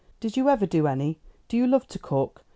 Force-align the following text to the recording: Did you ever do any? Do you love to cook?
Did 0.19 0.35
you 0.35 0.49
ever 0.49 0.65
do 0.65 0.87
any? 0.87 1.19
Do 1.47 1.55
you 1.55 1.67
love 1.67 1.85
to 1.89 1.99
cook? 1.99 2.43